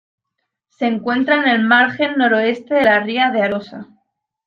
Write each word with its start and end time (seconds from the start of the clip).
Se 0.69 0.87
encuentra 0.87 1.35
en 1.35 1.47
el 1.47 1.63
margen 1.63 2.17
noroeste 2.17 2.73
de 2.73 2.85
la 2.85 3.01
ría 3.01 3.29
de 3.29 3.43
Arosa. 3.43 3.87